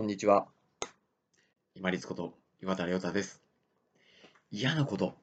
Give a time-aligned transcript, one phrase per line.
[0.00, 0.46] こんにちは。
[1.74, 3.42] 今立こと岩田亮太です。
[4.50, 5.14] 嫌なこと、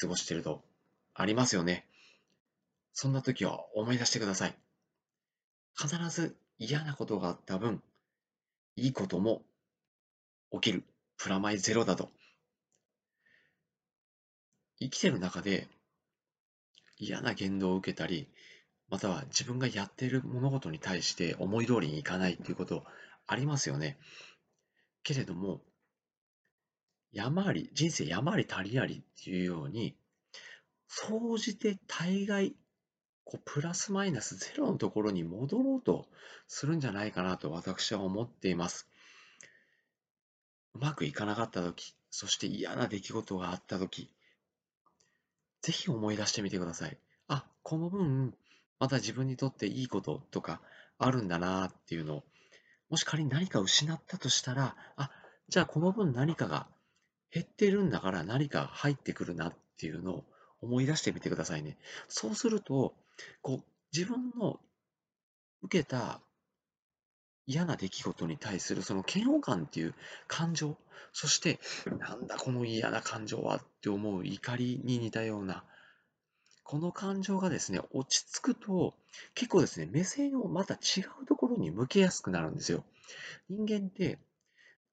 [0.00, 0.62] 過ごしてると
[1.14, 1.84] ありますよね。
[2.92, 4.54] そんな時は思い出してください。
[5.76, 7.82] 必ず嫌なことがあった分、
[8.76, 9.42] いいことも
[10.52, 10.84] 起きる。
[11.18, 12.08] プラマイゼロだと。
[14.78, 15.66] 生きてる中で
[16.98, 18.28] 嫌な言動を受けたり、
[18.90, 22.84] または自分がやっている物事に対して思い通りにいかないということ
[23.30, 23.96] ありますよね。
[25.04, 25.62] けれども、
[27.12, 29.96] 山あり、人生山あり谷ありっていうように、
[30.88, 32.56] 総じて大概、
[33.24, 36.08] こうプラスマイナスゼロのところに戻ろうと
[36.48, 38.88] するんじゃないかなと私は思っています。
[40.74, 44.10] うまくいかなかった時、そして嫌な出来事があった時、
[45.62, 46.98] ぜひ思い出してみてください。
[47.28, 48.34] あ、この分、
[48.80, 50.60] また自分にとっていいこととか
[50.98, 52.24] あるんだなっていうのを、
[52.90, 55.10] もし仮に何か失ったとしたら、あ、
[55.48, 56.66] じゃあこの分何かが
[57.32, 60.24] 減ってるんだから何か入ってくるなっていうのを
[60.60, 61.78] 思い出してみてくださいね。
[62.08, 62.94] そうすると、
[63.42, 63.64] こう、
[63.96, 64.60] 自分の
[65.62, 66.20] 受けた
[67.46, 69.94] 嫌な出来事に対するその嫌悪感っていう
[70.26, 70.76] 感情、
[71.12, 71.58] そして、
[71.98, 75.64] なんだこの嫌な感情はって思う怒りに似たような、
[76.70, 78.94] この感情がですね、落ち着くと、
[79.34, 82.84] 結構ですね、目線をまた違うところに向けやすくなるんですよ。
[83.48, 84.20] 人間って、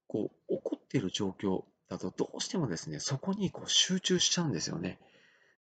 [0.08, 4.98] こう、怒っている状況だと、どうしてもですね、そこにこう集中しちゃうんですよね。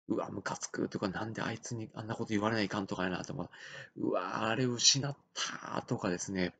[0.07, 3.51] うわ、ムカつくとか、なんであいつにあんなこと言われないかんとかやなとか、
[3.97, 6.55] うわ、あれ失ったとかですね、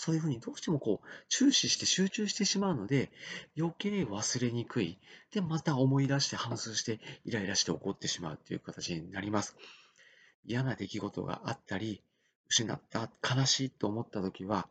[0.00, 3.12] そういうふうにどうしてもこう注視して集中してしまうので、
[3.58, 4.98] 余計忘れにくい。
[5.30, 9.56] で、また思い出して反芻してイライラして怒ってしまうという形になります。
[10.46, 12.02] 嫌な出来事があったり、
[12.48, 14.66] 失った、悲しいと思った時は、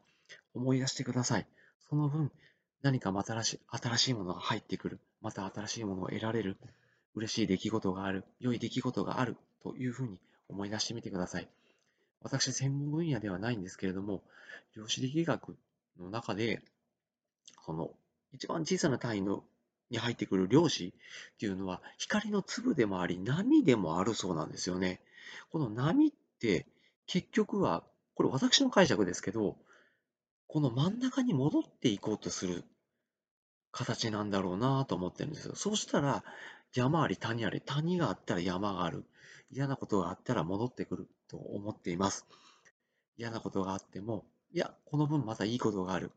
[0.55, 1.45] 思い出してください。
[1.87, 2.31] その分、
[2.81, 4.99] 何か新しい新しいものが入ってくる。
[5.21, 6.57] また新しいものを得られる。
[7.13, 8.23] 嬉しい出来事がある。
[8.39, 9.37] 良い出来事がある。
[9.61, 11.47] というふうに思い出してみてください。
[12.21, 14.23] 私、専門分野ではないんですけれども、
[14.75, 15.57] 量子力学
[15.99, 16.61] の中で、
[17.65, 17.91] その、
[18.33, 19.43] 一番小さな単位の
[19.89, 20.91] に入ってくる量子っ
[21.37, 25.01] ていうのは、光の粒でもあり、波でもあるそうなんですよね。
[25.51, 26.67] この波って、
[27.07, 27.83] 結局は、
[28.15, 29.57] これ私の解釈ですけど、
[30.47, 32.63] この真ん中に戻っていこうとする
[33.79, 35.55] 形なんだろうなと思ってるんですよ。
[35.55, 36.23] そうしたら、
[36.73, 39.05] 山あり谷あり、谷があったら山がある。
[39.51, 42.25] 嫌なことがあったら戻ってくると思っています。
[43.17, 46.11] 嫌なことがあっても、いや、この分またいいことがある。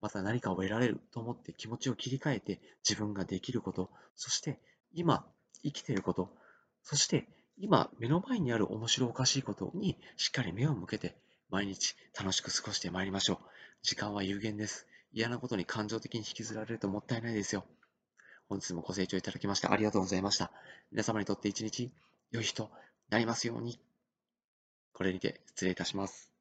[0.00, 4.58] また何かを得られると思って気持ちを切り替えて自分ができること、そして
[4.94, 5.24] 今
[5.62, 6.30] 生きていること、
[6.82, 7.28] そして
[7.58, 11.14] 今目の前にある面白おかしいことにしっかり目を向けて
[11.50, 13.38] 毎日楽しく過ごしてまいりましょう。
[13.82, 14.86] 時間は有限です。
[15.12, 17.64] 嫌なことに感情的に引きずられるともったいないですよ。
[18.48, 20.50] 本日もご清聴いただきましてありがとうございました。
[20.90, 21.92] 皆様にとって一日
[22.30, 22.70] 良い日と
[23.10, 23.78] なりますように。
[24.92, 26.31] これにて失礼いたします。